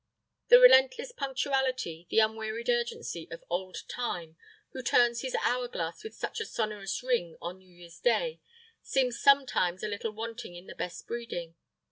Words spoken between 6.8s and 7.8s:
ring on New